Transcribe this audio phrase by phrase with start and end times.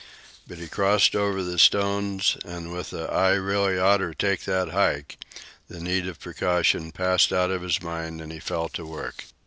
[0.47, 4.69] But he crossed over on the stones, and with a "I really oughter take that
[4.69, 5.15] hike,"
[5.67, 9.25] the need of the precaution passed out of his mind and he fell to work.